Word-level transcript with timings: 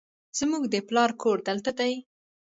زموږ 0.39 0.63
د 0.69 0.75
پلار 0.87 1.09
کور 1.21 1.37
دلته 1.47 1.71
دی 1.79 1.93